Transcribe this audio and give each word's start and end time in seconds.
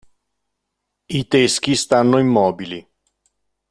I 1.07 1.27
teschi 1.29 1.75
stanno 1.75 2.17
immobili. 2.17 2.79